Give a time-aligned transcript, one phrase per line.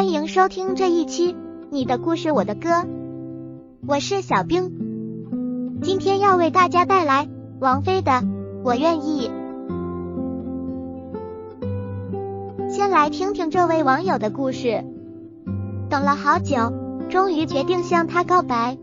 [0.00, 1.34] 欢迎收听这一期
[1.70, 2.70] 《你的故事我的歌》，
[3.86, 4.72] 我是小冰，
[5.82, 7.28] 今天要为大家带来
[7.60, 8.10] 王菲的
[8.64, 9.30] 《我愿意》。
[12.70, 14.82] 先来听听这位网友的故事，
[15.90, 16.72] 等了好久，
[17.10, 18.78] 终于决定向他告白。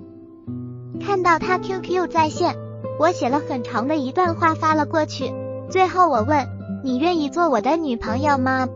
[1.02, 2.56] 看到他 QQ 在线，
[3.00, 5.34] 我写了很长的一段话发了过去，
[5.68, 6.48] 最后我问
[6.86, 8.68] ：“你愿意做我的女朋友吗？”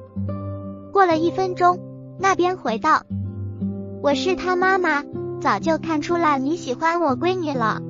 [0.92, 1.91] 过了一分钟。
[2.20, 3.04] 那边回道
[4.04, 5.04] ：“我是他妈妈，
[5.42, 7.82] 早就看出来你喜欢我闺女了。”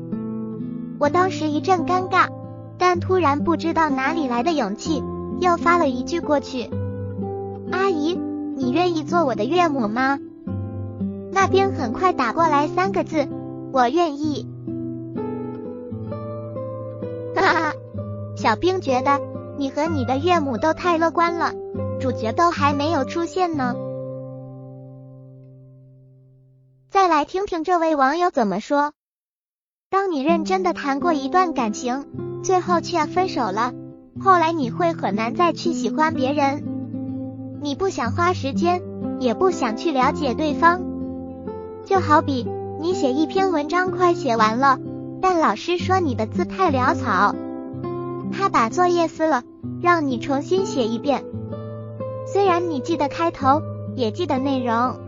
[1.00, 2.28] 我当时一阵尴尬，
[2.78, 5.04] 但突然不知道哪里来的勇气，
[5.40, 6.70] 又发了一句过去
[7.72, 8.20] ：“阿姨，
[8.56, 10.20] 你愿意做我的岳母吗？”
[11.34, 13.28] 那边很快打过来三个字
[13.74, 14.48] ：“我愿意。”
[17.36, 17.74] 哈哈，
[18.36, 19.20] 小兵觉得
[19.58, 21.54] 你和你的岳母都太乐观了，
[22.00, 23.76] 主角都还没有出现呢。
[26.92, 28.92] 再来听听这位网友怎么说。
[29.90, 32.06] 当你认真的谈过一段感情，
[32.44, 33.72] 最后却分手了，
[34.20, 36.66] 后来你会很难再去喜欢别人。
[37.62, 38.82] 你不想花时间，
[39.22, 40.82] 也不想去了解对方。
[41.86, 42.46] 就好比
[42.82, 44.78] 你写一篇文章快写完了，
[45.22, 47.34] 但老师说你的字太潦草，
[48.34, 49.44] 他把作业撕了，
[49.82, 51.24] 让你重新写一遍。
[52.28, 53.62] 虽然你记得开头，
[53.96, 55.00] 也记得内容。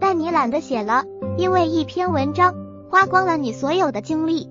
[0.00, 1.04] 但你懒得写了，
[1.36, 2.54] 因为一篇文章
[2.88, 4.48] 花光了你所有的精力，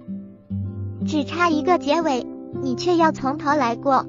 [1.05, 2.25] 只差一个结尾，
[2.61, 4.05] 你却要从头来过。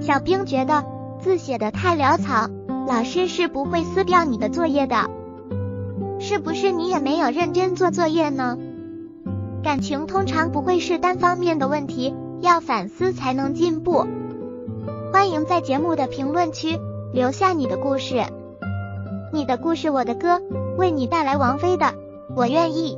[0.00, 0.84] 小兵觉得
[1.20, 2.50] 字写的太潦草，
[2.86, 5.08] 老师是不会撕掉你的作业的。
[6.20, 8.58] 是不是你也没有认真做作业呢？
[9.62, 14.06] 感情通常不会是单方面的问题，要反思才能进步。
[15.12, 16.78] 欢迎在节目的评论区
[17.12, 18.22] 留下你的故事。
[19.30, 20.40] 你的故事，我的歌，
[20.78, 21.86] 为你带来王菲的
[22.34, 22.96] 《我愿意》。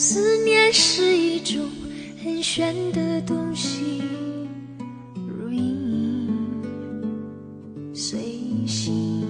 [0.00, 1.68] 思念是一种
[2.22, 4.00] 很玄的东西，
[5.26, 6.30] 如影
[7.92, 8.20] 随
[8.64, 9.26] 形，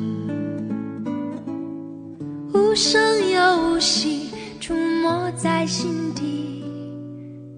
[2.53, 4.29] 无声又无息，
[4.61, 6.63] 出没在心底，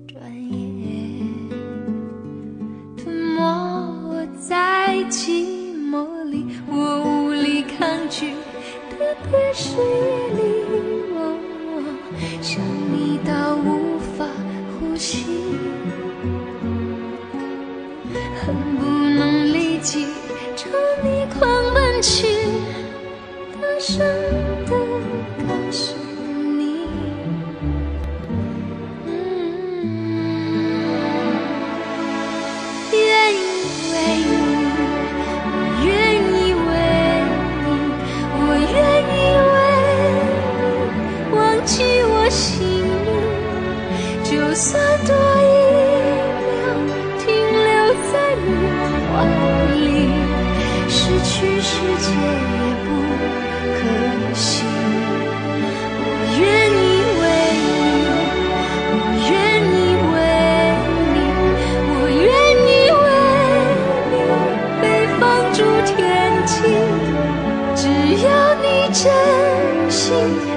[0.06, 1.26] 转眼
[2.96, 8.34] 吞没在寂寞里，我无力抗拒，
[8.88, 10.59] 特别是夜里，
[69.02, 70.49] 真心。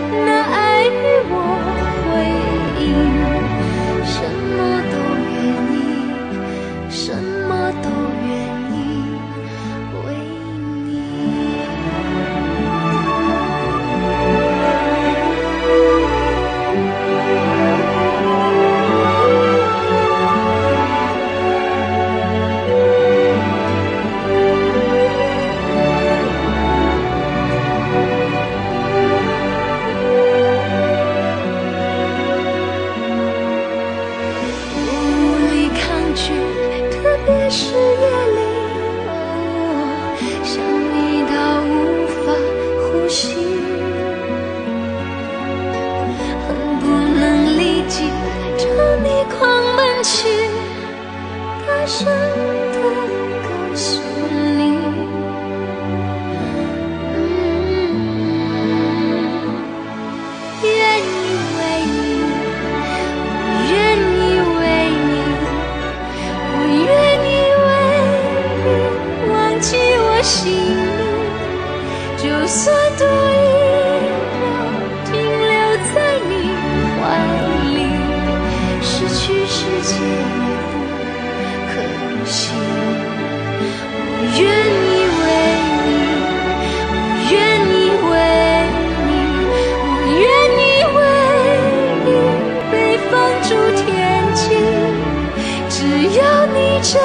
[96.93, 97.01] 真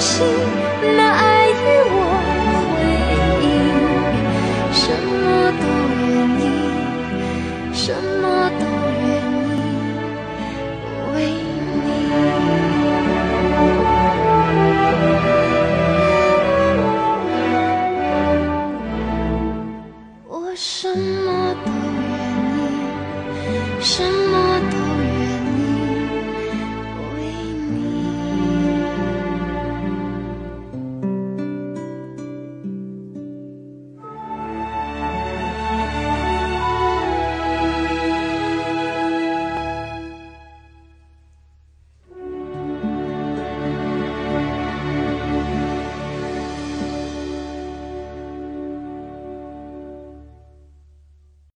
[0.00, 0.24] 心
[0.96, 1.52] 来与
[1.90, 1.94] 我
[2.64, 2.72] 回
[3.44, 3.46] 应
[4.72, 5.64] 什么都
[6.00, 6.10] 愿
[6.40, 6.42] 意
[7.74, 7.84] 什
[8.22, 8.24] 么
[8.58, 8.64] 都
[9.02, 9.04] 愿
[9.44, 9.60] 意
[11.12, 11.14] 为
[11.84, 11.86] 你
[20.26, 21.28] 我什么
[21.66, 21.68] 都
[22.00, 22.10] 愿
[23.44, 23.92] 意什
[24.30, 24.41] 么